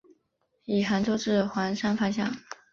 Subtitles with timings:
[0.65, 2.35] 以杭州至黄山方向。